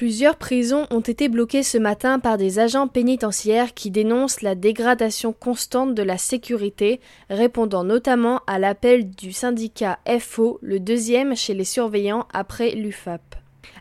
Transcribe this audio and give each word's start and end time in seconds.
Plusieurs 0.00 0.36
prisons 0.36 0.86
ont 0.90 1.00
été 1.00 1.28
bloquées 1.28 1.62
ce 1.62 1.76
matin 1.76 2.20
par 2.20 2.38
des 2.38 2.58
agents 2.58 2.88
pénitentiaires 2.88 3.74
qui 3.74 3.90
dénoncent 3.90 4.40
la 4.40 4.54
dégradation 4.54 5.34
constante 5.34 5.94
de 5.94 6.02
la 6.02 6.16
sécurité, 6.16 7.00
répondant 7.28 7.84
notamment 7.84 8.40
à 8.46 8.58
l'appel 8.58 9.10
du 9.10 9.30
syndicat 9.34 9.98
FO, 10.18 10.58
le 10.62 10.80
deuxième 10.80 11.36
chez 11.36 11.52
les 11.52 11.66
surveillants 11.66 12.26
après 12.32 12.70
l'UFAP. 12.70 13.20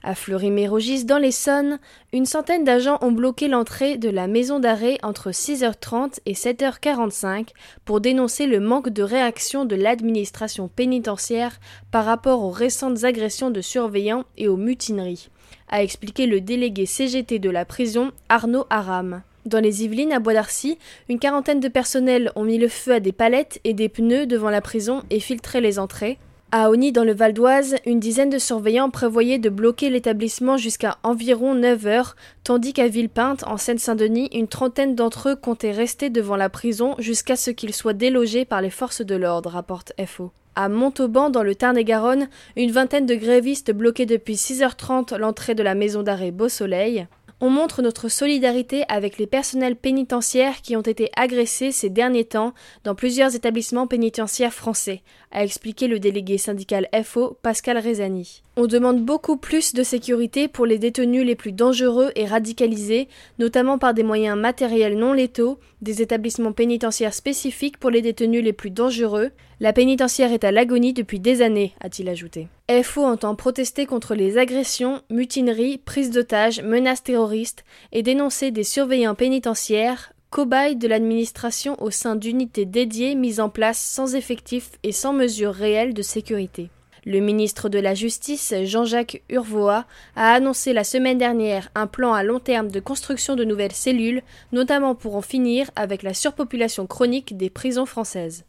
À 0.04 0.16
Fleury-Mérogis, 0.16 1.06
dans 1.06 1.18
l'Essonne, 1.18 1.80
une 2.14 2.26
centaine 2.26 2.64
d'agents 2.64 2.98
ont 3.02 3.12
bloqué 3.12 3.48
l'entrée 3.48 3.98
de 3.98 4.10
la 4.10 4.28
maison 4.28 4.60
d'arrêt 4.60 4.98
entre 5.04 5.32
6h30 5.32 6.20
et 6.26 6.34
7h45 6.34 7.50
pour 7.86 8.02
dénoncer 8.02 8.46
le 8.46 8.60
manque 8.60 8.90
de 8.90 9.04
réaction 9.04 9.66
de 9.66 9.76
l'administration 9.76 10.68
pénitentiaire 10.68 11.60
par 11.92 12.06
rapport 12.06 12.44
aux 12.44 12.52
récentes 12.52 13.04
agressions 13.04 13.52
de 13.52 13.62
surveillants 13.62 14.26
et 14.38 14.48
aux 14.48 14.58
mutineries, 14.58 15.30
a 15.70 15.84
expliqué 15.84 16.26
le 16.26 16.42
délégué 16.42 16.86
CGT 16.86 17.40
de 17.40 17.50
la 17.50 17.66
prison 17.66 18.12
Arnaud 18.30 18.66
Aram. 18.70 19.22
Dans 19.46 19.60
les 19.60 19.84
Yvelines, 19.84 20.14
à 20.14 20.20
Bois 20.20 20.34
d'Arcy, 20.34 20.78
une 21.08 21.20
quarantaine 21.20 21.60
de 21.60 21.70
personnels 21.70 22.32
ont 22.36 22.44
mis 22.44 22.58
le 22.58 22.68
feu 22.68 22.94
à 22.94 23.00
des 23.00 23.12
palettes 23.14 23.60
et 23.64 23.74
des 23.74 23.90
pneus 23.90 24.28
devant 24.28 24.50
la 24.50 24.62
prison 24.62 25.02
et 25.10 25.20
filtré 25.20 25.62
les 25.62 25.80
entrées. 25.80 26.20
À 26.52 26.72
Ony, 26.72 26.92
dans 26.92 27.04
le 27.04 27.14
Val 27.14 27.34
d'Oise, 27.34 27.76
une 27.86 28.00
dizaine 28.00 28.32
de 28.32 28.40
surveillants 28.40 28.90
prévoyaient 28.90 29.38
de 29.38 29.50
bloquer 29.50 29.92
l'établissement 29.92 30.58
jusqu'à 30.58 30.98
environ 31.04 31.54
9 31.54 31.86
heures, 31.86 32.16
tandis 32.44 32.74
qu'à 32.74 32.88
Villepinte, 32.88 33.44
en 33.46 33.58
Seine-Saint-Denis, 33.58 34.32
une 34.34 34.48
trentaine 34.48 34.96
d'entre 34.96 35.30
eux 35.30 35.36
comptaient 35.36 35.72
rester 35.72 36.10
devant 36.10 36.36
la 36.36 36.50
prison 36.50 36.96
jusqu'à 36.98 37.36
ce 37.36 37.52
qu'ils 37.52 37.76
soient 37.76 37.94
délogés 37.94 38.46
par 38.46 38.62
les 38.62 38.72
forces 38.72 39.06
de 39.06 39.16
l'ordre, 39.16 39.52
rapporte 39.52 39.94
FO. 40.04 40.32
À 40.56 40.70
Montauban, 40.70 41.30
dans 41.30 41.44
le 41.44 41.54
Tarn-et-Garonne, 41.54 42.30
une 42.56 42.72
vingtaine 42.72 43.06
de 43.06 43.14
grévistes 43.14 43.72
bloquaient 43.72 44.08
depuis 44.08 44.34
6h30 44.34 45.18
l'entrée 45.18 45.54
de 45.54 45.62
la 45.62 45.76
maison 45.76 46.02
d'arrêt 46.02 46.32
Beau 46.32 46.50
Soleil. 46.50 47.06
On 47.42 47.50
montre 47.50 47.82
notre 47.82 48.10
solidarité 48.10 48.84
avec 48.90 49.18
les 49.18 49.26
personnels 49.26 49.78
pénitentiaires 49.78 50.62
qui 50.62 50.76
ont 50.76 50.82
été 50.82 51.10
agressés 51.16 51.72
ces 51.72 51.90
derniers 51.90 52.26
temps 52.26 52.54
dans 52.84 52.96
plusieurs 52.96 53.34
établissements 53.34 53.88
pénitentiaires 53.88 54.54
français, 54.54 55.04
a 55.32 55.46
expliqué 55.46 55.88
le 55.88 56.00
délégué 56.00 56.38
syndical 56.38 56.90
FO 57.04 57.38
Pascal 57.42 57.78
Rezani. 57.78 58.44
On 58.58 58.68
demande 58.68 59.06
beaucoup 59.06 59.38
plus 59.38 59.74
de 59.74 59.84
sécurité 59.84 60.50
pour 60.50 60.66
les 60.66 60.80
détenus 60.80 61.26
les 61.26 61.36
plus 61.36 61.54
dangereux 61.54 62.12
et 62.16 62.26
radicalisés, 62.26 63.08
notamment 63.38 63.78
par 63.78 63.94
des 63.94 64.04
moyens 64.04 64.38
matériels 64.38 64.98
non 64.98 65.14
létaux, 65.14 65.60
des 65.82 66.02
établissements 66.02 66.52
pénitentiaires 66.52 67.14
spécifiques 67.14 67.78
pour 67.78 67.90
les 67.90 68.02
détenus 68.02 68.44
les 68.44 68.52
plus 68.52 68.72
dangereux. 68.72 69.32
La 69.62 69.72
pénitentiaire 69.72 70.34
est 70.34 70.44
à 70.44 70.52
l'agonie 70.52 70.92
depuis 70.92 71.22
des 71.22 71.42
années, 71.42 71.74
a-t-il 71.80 72.10
ajouté. 72.10 72.50
FO 72.84 73.04
entend 73.04 73.34
protester 73.34 73.88
contre 73.88 74.14
les 74.14 74.38
agressions, 74.38 75.02
mutineries, 75.10 75.80
prises 75.80 76.12
d'otages, 76.12 76.62
menaces 76.62 77.02
terroristes 77.02 77.64
et 77.92 78.04
dénoncer 78.04 78.52
des 78.52 78.64
surveillants 78.64 79.16
pénitentiaires, 79.16 80.14
cobayes 80.30 80.76
de 80.76 80.88
l'administration 80.88 81.82
au 81.82 81.90
sein 81.90 82.16
d'unités 82.16 82.66
dédiées 82.66 83.16
mises 83.16 83.40
en 83.40 83.50
place 83.50 83.80
sans 83.80 84.14
effectifs 84.14 84.74
et 84.84 84.92
sans 84.92 85.14
mesures 85.14 85.54
réelles 85.54 85.96
de 85.96 86.04
sécurité. 86.04 86.70
Le 87.06 87.22
ministre 87.22 87.70
de 87.70 87.80
la 87.80 87.96
Justice, 87.96 88.54
Jean-Jacques 88.66 89.24
Urvoa, 89.30 89.88
a 90.16 90.34
annoncé 90.34 90.72
la 90.72 90.84
semaine 90.84 91.18
dernière 91.18 91.72
un 91.74 91.88
plan 91.88 92.14
à 92.14 92.22
long 92.22 92.40
terme 92.40 92.70
de 92.70 92.80
construction 92.80 93.36
de 93.36 93.46
nouvelles 93.46 93.72
cellules, 93.72 94.22
notamment 94.52 94.94
pour 94.94 95.16
en 95.16 95.22
finir 95.22 95.72
avec 95.76 96.04
la 96.04 96.14
surpopulation 96.14 96.86
chronique 96.86 97.36
des 97.36 97.50
prisons 97.50 97.88
françaises. 97.88 98.44